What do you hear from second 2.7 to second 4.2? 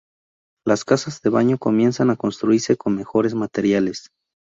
con mejores materiales.